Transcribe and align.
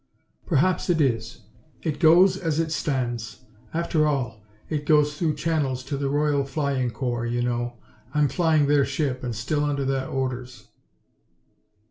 "Perhaps 0.47 0.89
it 0.89 0.99
is. 0.99 1.41
It 1.83 1.99
goes 1.99 2.35
as 2.35 2.59
it 2.59 2.71
stands. 2.71 3.41
After 3.71 4.07
all, 4.07 4.41
it 4.67 4.87
goes 4.87 5.15
through 5.15 5.35
channels 5.35 5.83
to 5.83 5.95
the 5.95 6.09
Royal 6.09 6.43
Flying 6.43 6.89
Corps, 6.89 7.27
you 7.27 7.43
know. 7.43 7.73
I'm 8.11 8.27
flying 8.27 8.65
their 8.65 8.83
ship 8.83 9.23
and 9.23 9.35
still 9.35 9.63
under 9.63 9.85
their 9.85 10.07
orders." 10.07 10.69